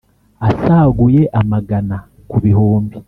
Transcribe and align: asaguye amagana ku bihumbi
asaguye 0.49 1.21
amagana 1.39 1.97
ku 2.29 2.37
bihumbi 2.43 2.95